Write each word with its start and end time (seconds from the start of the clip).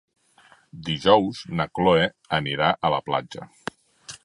Dijous 0.87 1.41
na 1.59 1.67
Cloè 1.79 2.09
anirà 2.39 2.73
a 2.89 2.93
la 2.97 3.03
platja. 3.11 3.49